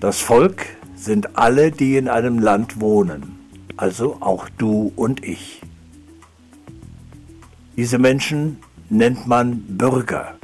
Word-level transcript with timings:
Das 0.00 0.20
Volk 0.20 0.66
sind 0.96 1.36
alle, 1.36 1.70
die 1.70 1.96
in 1.96 2.08
einem 2.08 2.38
Land 2.38 2.80
wohnen, 2.80 3.38
also 3.76 4.18
auch 4.20 4.48
du 4.58 4.92
und 4.96 5.24
ich. 5.24 5.62
Diese 7.76 7.98
Menschen 7.98 8.58
nennt 8.90 9.26
man 9.26 9.62
Bürger. 9.78 10.34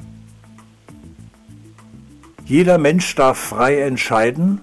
Jeder 2.45 2.79
Mensch 2.79 3.15
darf 3.15 3.39
frei 3.39 3.83
entscheiden 3.83 4.63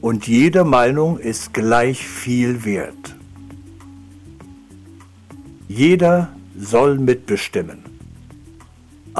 und 0.00 0.26
jede 0.26 0.64
Meinung 0.64 1.18
ist 1.18 1.54
gleich 1.54 2.04
viel 2.06 2.64
wert. 2.64 3.14
Jeder 5.68 6.32
soll 6.58 6.98
mitbestimmen. 6.98 7.84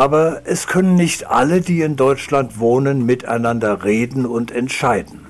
Aber 0.00 0.40
es 0.46 0.66
können 0.66 0.94
nicht 0.94 1.26
alle, 1.26 1.60
die 1.60 1.82
in 1.82 1.94
Deutschland 1.94 2.58
wohnen, 2.58 3.04
miteinander 3.04 3.84
reden 3.84 4.24
und 4.24 4.50
entscheiden. 4.50 5.26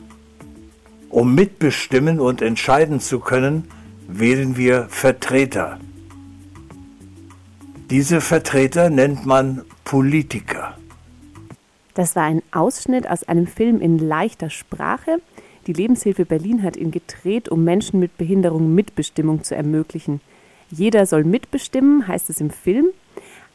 Um 1.08 1.34
mitbestimmen 1.34 2.20
und 2.20 2.40
entscheiden 2.40 3.00
zu 3.00 3.18
können, 3.18 3.64
wählen 4.06 4.56
wir 4.56 4.86
Vertreter. 4.88 5.80
Diese 7.90 8.20
Vertreter 8.20 8.90
nennt 8.90 9.26
man 9.26 9.62
Politiker. 9.82 10.78
Das 11.94 12.14
war 12.14 12.22
ein 12.22 12.40
Ausschnitt 12.52 13.10
aus 13.10 13.24
einem 13.24 13.48
Film 13.48 13.80
in 13.80 13.98
leichter 13.98 14.50
Sprache. 14.50 15.20
Die 15.66 15.72
Lebenshilfe 15.72 16.24
Berlin 16.24 16.62
hat 16.62 16.76
ihn 16.76 16.92
gedreht, 16.92 17.48
um 17.48 17.64
Menschen 17.64 17.98
mit 17.98 18.16
Behinderung 18.16 18.72
Mitbestimmung 18.72 19.42
zu 19.42 19.56
ermöglichen. 19.56 20.20
Jeder 20.70 21.06
soll 21.06 21.24
mitbestimmen, 21.24 22.06
heißt 22.06 22.30
es 22.30 22.40
im 22.40 22.50
Film. 22.50 22.90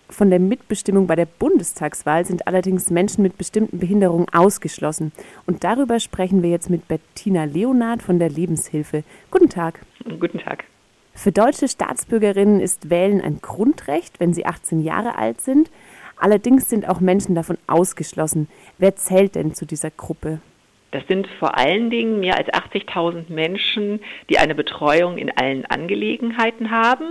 Von 0.09 0.29
der 0.29 0.39
Mitbestimmung 0.39 1.07
bei 1.07 1.15
der 1.15 1.25
Bundestagswahl 1.25 2.25
sind 2.25 2.47
allerdings 2.47 2.89
Menschen 2.89 3.23
mit 3.23 3.37
bestimmten 3.37 3.79
Behinderungen 3.79 4.27
ausgeschlossen. 4.31 5.11
Und 5.47 5.63
darüber 5.63 5.99
sprechen 5.99 6.43
wir 6.43 6.51
jetzt 6.51 6.69
mit 6.69 6.87
Bettina 6.87 7.45
Leonard 7.45 8.03
von 8.03 8.19
der 8.19 8.29
Lebenshilfe. 8.29 9.03
Guten 9.31 9.49
Tag. 9.49 9.81
Guten 10.19 10.39
Tag. 10.39 10.65
Für 11.13 11.31
deutsche 11.31 11.67
Staatsbürgerinnen 11.67 12.59
ist 12.59 12.89
Wählen 12.89 13.21
ein 13.21 13.39
Grundrecht, 13.41 14.19
wenn 14.19 14.33
sie 14.33 14.45
18 14.45 14.81
Jahre 14.81 15.17
alt 15.17 15.41
sind. 15.41 15.71
Allerdings 16.17 16.69
sind 16.69 16.87
auch 16.87 16.99
Menschen 16.99 17.35
davon 17.35 17.57
ausgeschlossen. 17.67 18.47
Wer 18.77 18.95
zählt 18.95 19.35
denn 19.35 19.53
zu 19.53 19.65
dieser 19.65 19.91
Gruppe? 19.91 20.39
Das 20.91 21.05
sind 21.07 21.27
vor 21.39 21.57
allen 21.57 21.89
Dingen 21.89 22.21
mehr 22.21 22.37
als 22.37 22.47
80.000 22.49 23.31
Menschen, 23.31 23.99
die 24.29 24.37
eine 24.37 24.55
Betreuung 24.55 25.17
in 25.17 25.29
allen 25.29 25.65
Angelegenheiten 25.65 26.71
haben. 26.71 27.05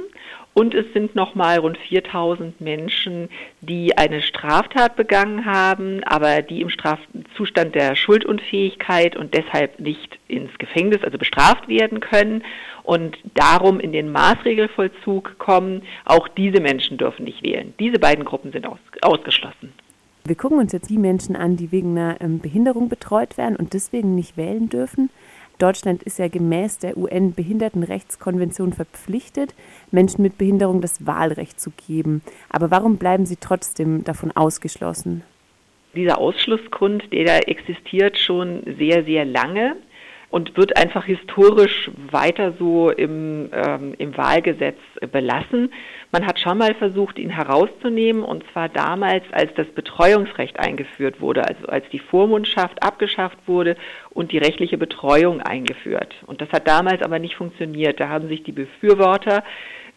Und 0.55 0.73
es 0.73 0.87
sind 0.93 1.17
nochmal 1.17 1.59
rund 1.59 1.77
4000 1.77 2.61
Menschen, 2.61 3.29
die 3.61 3.99
eine 3.99 4.23
Straftat 4.23 4.95
begangen 4.95 5.45
haben, 5.45 6.05
aber 6.05 6.43
die 6.43 6.61
im 6.61 6.71
Strafzustand 6.71 7.75
der 7.75 7.97
Schuldunfähigkeit 7.97 9.17
und 9.17 9.35
deshalb 9.35 9.81
nicht 9.81 10.17
ins 10.29 10.57
Gefängnis, 10.59 11.03
also 11.03 11.19
bestraft 11.19 11.67
werden 11.67 11.99
können 11.99 12.45
und 12.85 13.19
darum 13.35 13.81
in 13.81 13.91
den 13.91 14.13
Maßregelvollzug 14.13 15.39
kommen. 15.39 15.83
Auch 16.05 16.29
diese 16.29 16.61
Menschen 16.61 16.99
dürfen 16.99 17.25
nicht 17.25 17.43
wählen. 17.43 17.75
Diese 17.81 17.99
beiden 17.99 18.25
Gruppen 18.25 18.53
sind 18.53 18.65
aus, 18.65 18.79
ausgeschlossen. 19.03 19.73
Wir 20.27 20.37
gucken 20.37 20.59
uns 20.59 20.73
jetzt 20.73 20.89
die 20.89 20.99
Menschen 20.99 21.37
an, 21.37 21.57
die 21.57 21.71
wegen 21.73 21.99
einer 21.99 22.19
ähm, 22.21 22.39
Behinderung 22.39 22.89
betreut 22.89 23.37
werden 23.37 23.57
und 23.57 23.75
deswegen 23.75 24.15
nicht 24.15 24.37
wählen 24.37 24.71
dürfen. 24.71 25.11
Deutschland 25.59 26.03
ist 26.03 26.19
ja 26.19 26.29
gemäß 26.29 26.79
der 26.79 26.97
UN-Behindertenrechtskonvention 26.97 28.73
verpflichtet, 28.73 29.55
Menschen 29.91 30.23
mit 30.23 30.37
Behinderung 30.37 30.81
das 30.81 31.07
Wahlrecht 31.07 31.61
zu 31.61 31.71
geben. 31.87 32.23
Aber 32.49 32.71
warum 32.71 32.97
bleiben 32.97 33.25
sie 33.27 33.37
trotzdem 33.37 34.05
davon 34.05 34.33
ausgeschlossen? 34.33 35.23
Dieser 35.95 36.19
Ausschlussgrund, 36.19 37.13
der 37.13 37.49
existiert 37.49 38.19
schon 38.19 38.63
sehr, 38.79 39.05
sehr 39.05 39.25
lange 39.25 39.77
und 40.35 40.57
wird 40.57 40.77
einfach 40.77 41.05
historisch 41.05 41.93
weiter 42.11 42.55
so 42.59 42.91
im, 42.91 43.51
ähm, 43.53 43.95
im 43.99 44.17
Wahlgesetz 44.17 44.79
belassen. 45.13 45.73
Man 46.11 46.27
hat 46.27 46.41
schon 46.41 46.59
mal 46.59 46.75
versucht, 46.75 47.21
ihn 47.21 47.31
herauszunehmen, 47.31 48.25
und 48.25 48.43
zwar 48.53 48.69
damals, 48.69 49.23
als 49.31 49.55
das 49.55 49.69
Betreuungsrecht 49.69 50.59
eingeführt 50.59 51.21
wurde, 51.21 51.47
also 51.47 51.67
als 51.69 51.89
die 51.91 52.01
Vormundschaft 52.01 52.83
abgeschafft 52.83 53.39
wurde 53.47 53.77
und 54.11 54.33
die 54.33 54.39
rechtliche 54.39 54.77
Betreuung 54.77 55.41
eingeführt. 55.41 56.13
Und 56.27 56.41
das 56.41 56.51
hat 56.51 56.67
damals 56.67 57.01
aber 57.03 57.21
nicht 57.21 57.37
funktioniert. 57.37 58.01
Da 58.01 58.09
haben 58.09 58.27
sich 58.27 58.43
die 58.43 58.51
Befürworter, 58.51 59.45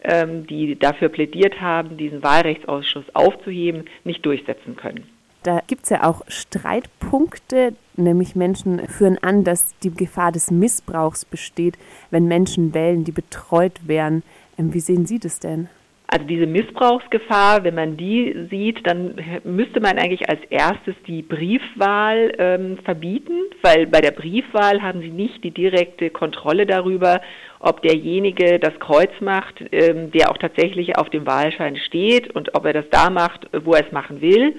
ähm, 0.04 0.46
die 0.46 0.78
dafür 0.78 1.08
plädiert 1.08 1.60
haben, 1.60 1.96
diesen 1.96 2.22
Wahlrechtsausschuss 2.22 3.12
aufzuheben, 3.12 3.86
nicht 4.04 4.24
durchsetzen 4.24 4.76
können. 4.76 5.17
Da 5.42 5.62
gibt 5.66 5.84
es 5.84 5.90
ja 5.90 6.04
auch 6.04 6.22
Streitpunkte, 6.28 7.74
nämlich 7.96 8.34
Menschen 8.34 8.86
führen 8.88 9.18
an, 9.22 9.44
dass 9.44 9.78
die 9.78 9.94
Gefahr 9.94 10.32
des 10.32 10.50
Missbrauchs 10.50 11.24
besteht, 11.24 11.78
wenn 12.10 12.26
Menschen 12.26 12.74
wählen, 12.74 13.04
die 13.04 13.12
betreut 13.12 13.86
werden. 13.86 14.22
Ähm, 14.58 14.74
wie 14.74 14.80
sehen 14.80 15.06
Sie 15.06 15.18
das 15.18 15.38
denn? 15.38 15.68
Also 16.10 16.24
diese 16.24 16.46
Missbrauchsgefahr, 16.46 17.64
wenn 17.64 17.74
man 17.74 17.98
die 17.98 18.34
sieht, 18.48 18.86
dann 18.86 19.20
müsste 19.44 19.78
man 19.78 19.98
eigentlich 19.98 20.26
als 20.30 20.40
erstes 20.48 20.94
die 21.06 21.20
Briefwahl 21.20 22.32
ähm, 22.38 22.78
verbieten, 22.82 23.42
weil 23.60 23.86
bei 23.86 24.00
der 24.00 24.12
Briefwahl 24.12 24.80
haben 24.80 25.02
Sie 25.02 25.10
nicht 25.10 25.44
die 25.44 25.50
direkte 25.50 26.08
Kontrolle 26.08 26.64
darüber, 26.64 27.20
ob 27.60 27.82
derjenige 27.82 28.58
das 28.58 28.72
Kreuz 28.80 29.10
macht, 29.20 29.62
ähm, 29.70 30.10
der 30.10 30.30
auch 30.30 30.38
tatsächlich 30.38 30.96
auf 30.96 31.10
dem 31.10 31.26
Wahlschein 31.26 31.76
steht 31.76 32.34
und 32.34 32.54
ob 32.54 32.64
er 32.64 32.72
das 32.72 32.88
da 32.90 33.10
macht, 33.10 33.46
wo 33.52 33.74
er 33.74 33.84
es 33.84 33.92
machen 33.92 34.22
will. 34.22 34.54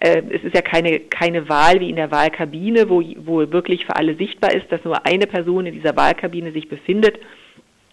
Äh, 0.00 0.22
es 0.30 0.42
ist 0.42 0.54
ja 0.54 0.62
keine, 0.62 1.00
keine 1.00 1.48
Wahl 1.48 1.80
wie 1.80 1.90
in 1.90 1.96
der 1.96 2.10
Wahlkabine, 2.10 2.88
wo, 2.88 3.02
wo 3.18 3.52
wirklich 3.52 3.86
für 3.86 3.96
alle 3.96 4.16
sichtbar 4.16 4.54
ist, 4.54 4.70
dass 4.72 4.84
nur 4.84 5.06
eine 5.06 5.26
Person 5.26 5.66
in 5.66 5.74
dieser 5.74 5.96
Wahlkabine 5.96 6.52
sich 6.52 6.68
befindet 6.68 7.18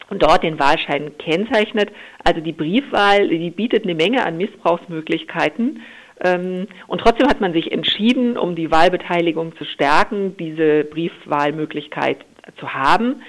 und 0.09 0.23
dort 0.23 0.43
den 0.43 0.57
Wahlschein 0.57 1.17
kennzeichnet. 1.17 1.91
Also 2.23 2.39
die 2.41 2.53
Briefwahl, 2.53 3.27
die 3.27 3.49
bietet 3.49 3.83
eine 3.83 3.95
Menge 3.95 4.25
an 4.25 4.37
Missbrauchsmöglichkeiten. 4.37 5.81
Ähm, 6.23 6.67
und 6.87 7.01
trotzdem 7.01 7.27
hat 7.27 7.41
man 7.41 7.53
sich 7.53 7.71
entschieden, 7.71 8.37
um 8.37 8.55
die 8.55 8.71
Wahlbeteiligung 8.71 9.55
zu 9.57 9.65
stärken, 9.65 10.35
diese 10.37 10.85
Briefwahlmöglichkeit 10.85 12.17
zu 12.57 12.73
haben. 12.73 13.21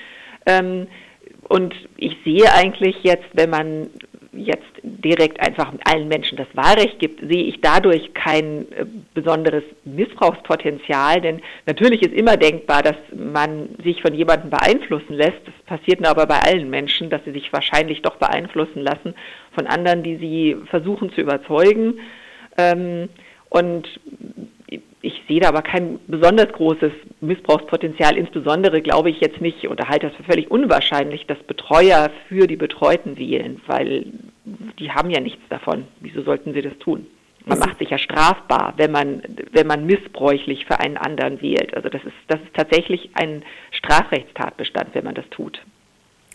Ähm, 0.47 0.87
und 1.49 1.75
ich 1.97 2.17
sehe 2.25 2.53
eigentlich 2.55 2.97
jetzt, 3.03 3.27
wenn 3.33 3.51
man 3.51 3.91
jetzt 4.33 4.68
direkt 4.83 5.41
einfach 5.41 5.73
allen 5.85 6.09
Menschen 6.09 6.37
das 6.37 6.49
Wahlrecht 6.55 6.99
gibt, 6.99 7.21
sehe 7.21 7.45
ich 7.45 7.61
dadurch 7.61 8.15
kein 8.15 8.71
äh, 8.73 8.85
besonderes 9.15 9.65
Missbrauchspotenzial, 9.85 11.21
denn 11.21 11.41
natürlich 11.67 12.03
ist 12.03 12.13
immer 12.13 12.37
denkbar, 12.37 12.83
dass 12.83 12.97
man 13.15 13.71
sich 13.83 14.03
von 14.03 14.15
jemandem 14.15 14.51
beeinflussen 14.51 15.15
lässt. 15.15 15.41
Das 15.45 15.79
passiert 15.79 16.07
aber 16.07 16.27
bei 16.27 16.41
allen 16.41 16.71
Menschen, 16.71 17.11
dass 17.11 17.25
sie 17.25 17.33
sich 17.33 17.53
wahrscheinlich 17.53 18.03
doch 18.03 18.17
beeinflussen 18.17 18.81
lassen 18.81 19.15
von 19.53 19.67
anderen, 19.67 20.03
die 20.03 20.17
sie 20.17 20.57
versuchen 20.71 21.13
zu 21.13 21.21
überzeugen. 21.21 22.01
Ähm, 22.57 23.09
und 23.51 23.89
ich 25.01 25.23
sehe 25.29 25.41
da 25.41 25.49
aber 25.49 25.63
kein 25.63 26.01
besonders 26.07 26.53
großes 26.53 26.93
Missbrauchspotenzial. 27.21 28.17
Insbesondere 28.17 28.83
glaube 28.83 29.11
ich 29.11 29.21
jetzt 29.21 29.41
nicht 29.41 29.69
oder 29.69 29.89
halte 29.89 30.09
das 30.09 30.17
für 30.17 30.25
völlig 30.25 30.51
unwahrscheinlich, 30.51 31.27
dass 31.27 31.39
Betreuer 31.39 32.11
für 32.29 32.47
die 32.47 32.57
Betreuten 32.57 33.17
wählen, 33.17 33.61
weil 33.67 34.07
die 34.79 34.91
haben 34.91 35.11
ja 35.11 35.21
nichts 35.21 35.43
davon. 35.49 35.85
Wieso 36.01 36.23
sollten 36.23 36.53
sie 36.55 36.63
das 36.63 36.77
tun? 36.79 37.07
Man 37.47 37.59
macht 37.61 37.79
sich 37.79 37.91
ja 37.91 37.99
strafbar, 37.99 38.75
wenn 38.77 38.91
man, 38.91 39.23
wenn 39.53 39.67
man 39.67 39.87
missbräuchlich 39.87 40.67
für 40.67 40.81
einen 40.81 40.99
anderen 40.99 41.41
wählt. 41.41 41.75
Also 41.75 41.89
das 41.89 42.05
ist, 42.05 42.15
das 42.27 42.41
ist 42.41 42.53
tatsächlich 42.53 43.11
ein 43.15 43.43
Strafrechtstatbestand, 43.71 44.95
wenn 44.95 45.05
man 45.05 45.15
das 45.15 45.29
tut. 45.31 45.63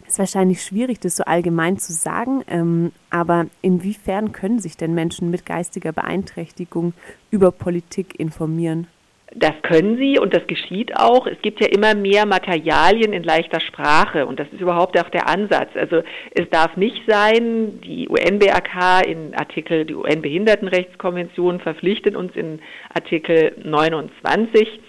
Es 0.05 0.13
ist 0.13 0.19
wahrscheinlich 0.19 0.63
schwierig, 0.63 0.99
das 0.99 1.15
so 1.15 1.23
allgemein 1.23 1.77
zu 1.77 1.93
sagen, 1.93 2.43
ähm, 2.47 2.91
aber 3.09 3.45
inwiefern 3.61 4.31
können 4.31 4.59
sich 4.59 4.75
denn 4.75 4.93
Menschen 4.95 5.29
mit 5.29 5.45
geistiger 5.45 5.91
Beeinträchtigung 5.91 6.93
über 7.31 7.51
Politik 7.51 8.19
informieren? 8.19 8.87
Das 9.35 9.53
können 9.63 9.97
sie 9.97 10.19
und 10.19 10.33
das 10.33 10.45
geschieht 10.47 10.95
auch. 10.95 11.25
Es 11.25 11.41
gibt 11.41 11.59
ja 11.59 11.67
immer 11.67 11.95
mehr 11.95 12.25
Materialien 12.25 13.13
in 13.13 13.23
leichter 13.23 13.59
Sprache 13.59 14.27
und 14.27 14.39
das 14.39 14.47
ist 14.51 14.61
überhaupt 14.61 14.99
auch 14.99 15.09
der 15.09 15.27
Ansatz. 15.27 15.69
Also 15.75 16.03
es 16.31 16.49
darf 16.51 16.77
nicht 16.77 17.01
sein, 17.07 17.81
die 17.81 18.07
UN-BRK 18.09 19.01
in 19.01 19.33
Artikel, 19.33 19.85
die 19.85 19.95
UN-Behindertenrechtskonvention 19.95 21.59
verpflichtet 21.61 22.15
uns 22.15 22.35
in 22.35 22.59
Artikel 22.93 23.55
29, 23.63 24.79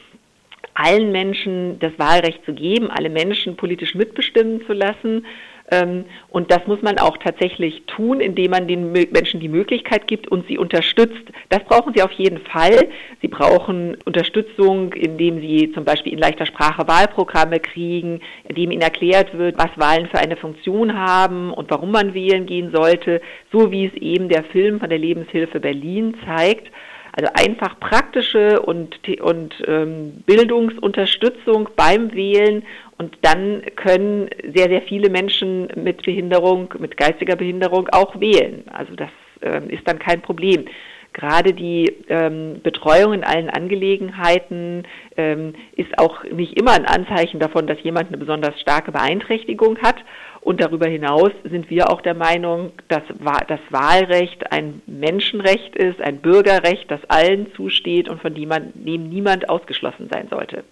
allen 0.74 1.12
Menschen 1.12 1.78
das 1.78 1.92
Wahlrecht 1.98 2.44
zu 2.44 2.52
geben, 2.52 2.90
alle 2.90 3.08
Menschen 3.08 3.56
politisch 3.56 3.94
mitbestimmen 3.94 4.66
zu 4.66 4.72
lassen. 4.72 5.24
Ähm, 5.70 6.04
und 6.28 6.50
das 6.50 6.66
muss 6.66 6.82
man 6.82 6.98
auch 6.98 7.16
tatsächlich 7.16 7.84
tun, 7.86 8.20
indem 8.20 8.50
man 8.50 8.68
den 8.68 8.92
Menschen 8.92 9.40
die 9.40 9.48
Möglichkeit 9.48 10.06
gibt 10.06 10.28
und 10.28 10.46
sie 10.46 10.58
unterstützt. 10.58 11.24
Das 11.48 11.64
brauchen 11.64 11.94
sie 11.94 12.02
auf 12.02 12.12
jeden 12.12 12.38
Fall. 12.38 12.88
Sie 13.22 13.28
brauchen 13.28 13.96
Unterstützung, 14.04 14.92
indem 14.92 15.40
sie 15.40 15.72
zum 15.72 15.84
Beispiel 15.84 16.12
in 16.12 16.18
leichter 16.18 16.46
Sprache 16.46 16.86
Wahlprogramme 16.86 17.60
kriegen, 17.60 18.20
indem 18.48 18.70
ihnen 18.70 18.82
erklärt 18.82 19.36
wird, 19.36 19.56
was 19.56 19.70
Wahlen 19.76 20.08
für 20.08 20.18
eine 20.18 20.36
Funktion 20.36 20.98
haben 20.98 21.52
und 21.52 21.70
warum 21.70 21.92
man 21.92 22.12
wählen 22.12 22.46
gehen 22.46 22.70
sollte, 22.72 23.22
so 23.50 23.70
wie 23.70 23.86
es 23.86 23.94
eben 23.94 24.28
der 24.28 24.44
Film 24.44 24.80
von 24.80 24.90
der 24.90 24.98
Lebenshilfe 24.98 25.60
Berlin 25.60 26.16
zeigt. 26.26 26.70
Also 27.16 27.30
einfach 27.34 27.78
praktische 27.78 28.60
und, 28.60 28.98
und 29.20 29.54
ähm, 29.68 30.24
Bildungsunterstützung 30.26 31.68
beim 31.76 32.12
Wählen 32.12 32.64
und 32.98 33.16
dann 33.22 33.62
können 33.76 34.28
sehr, 34.54 34.68
sehr 34.68 34.82
viele 34.82 35.10
Menschen 35.10 35.68
mit 35.76 36.02
Behinderung, 36.02 36.72
mit 36.78 36.96
geistiger 36.96 37.36
Behinderung 37.36 37.88
auch 37.88 38.18
wählen. 38.20 38.64
Also 38.72 38.94
das 38.94 39.10
ähm, 39.42 39.68
ist 39.70 39.86
dann 39.86 39.98
kein 39.98 40.22
Problem 40.22 40.66
gerade 41.14 41.54
die 41.54 41.90
ähm, 42.08 42.60
Betreuung 42.62 43.14
in 43.14 43.24
allen 43.24 43.48
Angelegenheiten 43.48 44.82
ähm, 45.16 45.54
ist 45.76 45.98
auch 45.98 46.24
nicht 46.24 46.58
immer 46.60 46.72
ein 46.72 46.84
Anzeichen 46.84 47.40
davon, 47.40 47.66
dass 47.66 47.82
jemand 47.82 48.08
eine 48.08 48.18
besonders 48.18 48.60
starke 48.60 48.92
Beeinträchtigung 48.92 49.78
hat. 49.78 49.96
Und 50.42 50.60
darüber 50.60 50.86
hinaus 50.86 51.30
sind 51.44 51.70
wir 51.70 51.90
auch 51.90 52.02
der 52.02 52.12
Meinung, 52.12 52.72
dass 52.88 53.02
das 53.48 53.60
Wahlrecht 53.70 54.52
ein 54.52 54.82
Menschenrecht 54.86 55.74
ist, 55.74 56.02
ein 56.02 56.18
Bürgerrecht, 56.18 56.90
das 56.90 57.00
allen 57.08 57.50
zusteht 57.54 58.10
und 58.10 58.20
von 58.20 58.34
dem 58.34 59.08
niemand 59.08 59.48
ausgeschlossen 59.48 60.10
sein 60.12 60.28
sollte. 60.28 60.64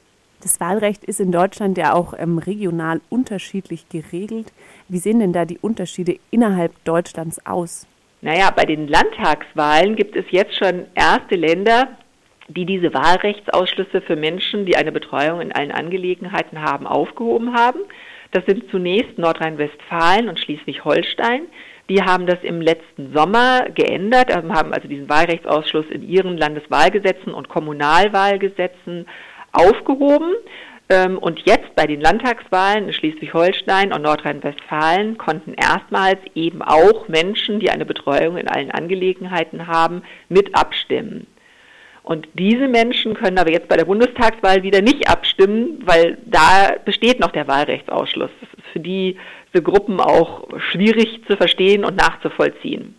Das 0.42 0.58
Wahlrecht 0.58 1.04
ist 1.04 1.20
in 1.20 1.30
Deutschland 1.30 1.78
ja 1.78 1.94
auch 1.94 2.14
ähm, 2.18 2.38
regional 2.38 3.00
unterschiedlich 3.08 3.88
geregelt. 3.88 4.52
Wie 4.88 4.98
sehen 4.98 5.20
denn 5.20 5.32
da 5.32 5.44
die 5.44 5.58
Unterschiede 5.60 6.16
innerhalb 6.32 6.72
Deutschlands 6.84 7.46
aus? 7.46 7.86
Naja, 8.22 8.50
bei 8.50 8.64
den 8.64 8.88
Landtagswahlen 8.88 9.94
gibt 9.94 10.16
es 10.16 10.24
jetzt 10.30 10.56
schon 10.56 10.86
erste 10.96 11.36
Länder, 11.36 11.96
die 12.48 12.66
diese 12.66 12.92
Wahlrechtsausschlüsse 12.92 14.00
für 14.00 14.16
Menschen, 14.16 14.66
die 14.66 14.76
eine 14.76 14.90
Betreuung 14.90 15.40
in 15.40 15.52
allen 15.52 15.70
Angelegenheiten 15.70 16.60
haben, 16.60 16.88
aufgehoben 16.88 17.54
haben. 17.54 17.78
Das 18.32 18.44
sind 18.46 18.68
zunächst 18.70 19.18
Nordrhein-Westfalen 19.18 20.28
und 20.28 20.40
Schleswig-Holstein. 20.40 21.42
Die 21.88 22.02
haben 22.02 22.26
das 22.26 22.38
im 22.42 22.60
letzten 22.60 23.12
Sommer 23.12 23.66
geändert, 23.74 24.34
haben 24.34 24.72
also 24.72 24.88
diesen 24.88 25.08
Wahlrechtsausschluss 25.08 25.86
in 25.90 26.08
ihren 26.08 26.36
Landeswahlgesetzen 26.36 27.34
und 27.34 27.48
Kommunalwahlgesetzen 27.48 29.06
aufgehoben. 29.52 30.32
Ähm, 30.88 31.18
und 31.18 31.40
jetzt 31.46 31.74
bei 31.76 31.86
den 31.86 32.00
Landtagswahlen 32.00 32.88
in 32.88 32.92
Schleswig-Holstein 32.92 33.92
und 33.92 34.02
Nordrhein-Westfalen 34.02 35.16
konnten 35.16 35.54
erstmals 35.54 36.18
eben 36.34 36.62
auch 36.62 37.08
Menschen, 37.08 37.60
die 37.60 37.70
eine 37.70 37.86
Betreuung 37.86 38.36
in 38.36 38.48
allen 38.48 38.70
Angelegenheiten 38.70 39.66
haben, 39.66 40.02
mit 40.28 40.54
abstimmen. 40.54 41.26
Und 42.02 42.28
diese 42.34 42.66
Menschen 42.66 43.14
können 43.14 43.38
aber 43.38 43.52
jetzt 43.52 43.68
bei 43.68 43.76
der 43.76 43.84
Bundestagswahl 43.84 44.64
wieder 44.64 44.82
nicht 44.82 45.08
abstimmen, 45.08 45.80
weil 45.84 46.18
da 46.26 46.74
besteht 46.84 47.20
noch 47.20 47.30
der 47.30 47.46
Wahlrechtsausschluss. 47.46 48.30
Das 48.40 48.48
ist 48.58 48.68
für 48.72 48.80
diese 48.80 49.62
Gruppen 49.62 50.00
auch 50.00 50.48
schwierig 50.58 51.22
zu 51.28 51.36
verstehen 51.36 51.84
und 51.84 51.96
nachzuvollziehen. 51.96 52.96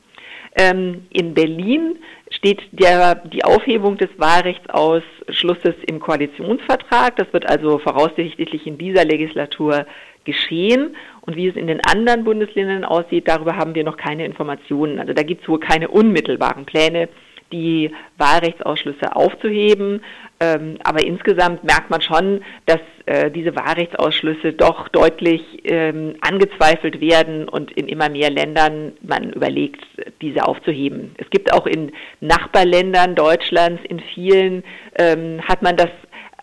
Ähm, 0.56 1.08
in 1.10 1.34
Berlin 1.34 1.98
steht 2.30 2.62
der, 2.72 3.16
die 3.16 3.44
Aufhebung 3.44 3.98
des 3.98 4.10
Wahlrechtsausschlusses 4.18 5.76
im 5.88 6.00
Koalitionsvertrag. 6.00 7.16
Das 7.16 7.32
wird 7.32 7.48
also 7.50 7.80
voraussichtlich 7.80 8.68
in 8.68 8.78
dieser 8.78 9.06
Legislatur 9.06 9.86
geschehen. 10.26 10.96
Und 11.22 11.36
wie 11.36 11.48
es 11.48 11.56
in 11.56 11.68
den 11.68 11.80
anderen 11.86 12.24
Bundesländern 12.24 12.86
aussieht, 12.86 13.28
darüber 13.28 13.56
haben 13.56 13.76
wir 13.76 13.84
noch 13.84 13.98
keine 13.98 14.26
Informationen. 14.26 15.00
Also 15.00 15.14
da 15.14 15.24
gibt 15.24 15.44
es 15.44 15.50
wohl 15.50 15.60
keine 15.60 15.88
unmittelbaren 15.88 16.66
Pläne, 16.66 17.10
die 17.54 17.92
Wahlrechtsausschlüsse 18.18 19.16
aufzuheben. 19.16 20.04
Ähm, 20.40 20.78
aber 20.84 21.06
insgesamt 21.06 21.64
merkt 21.64 21.90
man 21.90 22.02
schon, 22.02 22.42
dass 22.66 22.82
äh, 23.06 23.32
diese 23.32 23.56
Wahlrechtsausschlüsse 23.56 24.54
doch 24.54 24.90
deutlich 24.90 25.42
ähm, 25.64 26.16
angezweifelt 26.22 27.00
werden 27.00 27.48
und 27.48 27.72
in 27.72 27.88
immer 27.88 28.10
mehr 28.10 28.30
Ländern 28.30 28.94
man 29.02 29.32
überlegt, 29.32 29.86
diese 30.22 30.46
aufzuheben. 30.46 31.16
Es 31.18 31.30
gibt 31.30 31.54
auch 31.54 31.66
in 31.66 31.92
Nachbarländern 32.20 33.16
Deutschlands, 33.16 33.82
in 33.88 34.00
vielen 34.00 34.64
ähm, 34.98 35.42
hat 35.48 35.62
man 35.62 35.78
das 35.78 35.90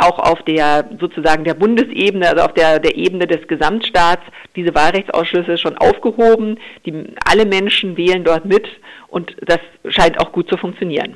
auch 0.01 0.19
auf 0.19 0.43
der 0.43 0.89
sozusagen 0.99 1.45
der 1.45 1.55
Bundesebene, 1.55 2.29
also 2.29 2.43
auf 2.43 2.55
der, 2.55 2.79
der 2.79 2.97
Ebene 2.97 3.27
des 3.27 3.47
Gesamtstaats, 3.47 4.23
diese 4.57 4.75
Wahlrechtsausschlüsse 4.75 5.59
schon 5.59 5.77
aufgehoben. 5.79 6.59
Die, 6.87 7.05
alle 7.25 7.47
Menschen 7.47 7.97
wählen 7.97 8.25
dort 8.25 8.45
mit 8.45 8.67
und 9.09 9.37
das 9.47 9.61
scheint 9.89 10.21
auch 10.21 10.33
gut 10.33 10.49
zu 10.49 10.57
funktionieren. 10.57 11.15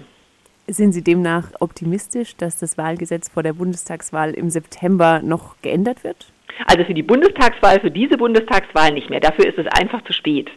Sind 0.67 0.93
Sie 0.93 1.05
demnach 1.05 1.51
optimistisch, 1.61 2.37
dass 2.37 2.59
das 2.59 2.79
Wahlgesetz 2.79 3.29
vor 3.29 3.43
der 3.43 3.53
Bundestagswahl 3.53 4.31
im 4.31 4.49
September 4.49 5.21
noch 5.23 5.57
geändert 5.61 6.05
wird? 6.05 6.33
Also 6.67 6.85
für 6.85 6.95
die 6.95 7.03
Bundestagswahl, 7.03 7.81
für 7.81 7.91
diese 7.91 8.17
Bundestagswahl 8.17 8.93
nicht 8.93 9.11
mehr. 9.11 9.21
Dafür 9.21 9.47
ist 9.47 9.59
es 9.59 9.67
einfach 9.67 10.03
zu 10.05 10.13
spät. 10.13 10.51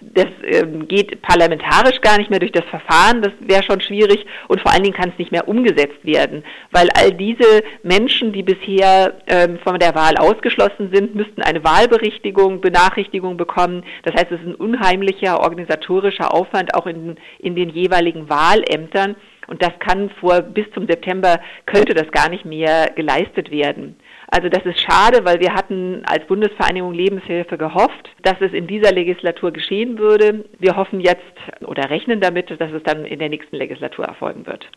Das 0.00 0.26
ähm, 0.44 0.88
geht 0.88 1.22
parlamentarisch 1.22 2.00
gar 2.00 2.18
nicht 2.18 2.30
mehr 2.30 2.38
durch 2.38 2.52
das 2.52 2.64
Verfahren, 2.66 3.22
das 3.22 3.32
wäre 3.40 3.62
schon 3.62 3.80
schwierig. 3.80 4.26
Und 4.48 4.60
vor 4.60 4.72
allen 4.72 4.82
Dingen 4.82 4.94
kann 4.94 5.10
es 5.10 5.18
nicht 5.18 5.32
mehr 5.32 5.48
umgesetzt 5.48 6.04
werden, 6.04 6.44
weil 6.70 6.88
all 6.90 7.12
diese 7.12 7.62
Menschen, 7.82 8.32
die 8.32 8.42
bisher 8.42 9.14
ähm, 9.26 9.58
von 9.62 9.78
der 9.78 9.94
Wahl 9.94 10.16
ausgeschlossen 10.16 10.90
sind, 10.92 11.14
müssten 11.14 11.42
eine 11.42 11.64
Wahlberichtigung, 11.64 12.60
Benachrichtigung 12.60 13.36
bekommen. 13.36 13.84
Das 14.04 14.14
heißt, 14.14 14.32
es 14.32 14.40
ist 14.40 14.46
ein 14.46 14.54
unheimlicher 14.54 15.40
organisatorischer 15.40 16.32
Aufwand 16.32 16.74
auch 16.74 16.86
in, 16.86 17.16
in 17.38 17.54
den 17.54 17.70
jeweiligen 17.70 18.28
Wahlämtern 18.28 19.16
und 19.46 19.62
das 19.62 19.72
kann 19.78 20.10
vor 20.20 20.42
bis 20.42 20.70
zum 20.72 20.86
September 20.86 21.40
könnte 21.66 21.94
das 21.94 22.10
gar 22.10 22.28
nicht 22.28 22.44
mehr 22.44 22.90
geleistet 22.94 23.50
werden. 23.50 23.96
Also 24.28 24.48
das 24.48 24.64
ist 24.64 24.80
schade, 24.80 25.24
weil 25.24 25.40
wir 25.40 25.54
hatten 25.54 26.02
als 26.06 26.26
Bundesvereinigung 26.26 26.92
Lebenshilfe 26.92 27.56
gehofft, 27.56 28.10
dass 28.22 28.40
es 28.40 28.52
in 28.52 28.66
dieser 28.66 28.92
Legislatur 28.92 29.52
geschehen 29.52 29.98
würde. 29.98 30.44
Wir 30.58 30.76
hoffen 30.76 31.00
jetzt 31.00 31.22
oder 31.64 31.90
rechnen 31.90 32.20
damit, 32.20 32.50
dass 32.50 32.72
es 32.72 32.82
dann 32.82 33.04
in 33.04 33.18
der 33.18 33.28
nächsten 33.28 33.56
Legislatur 33.56 34.04
erfolgen 34.04 34.46
wird. 34.46 34.68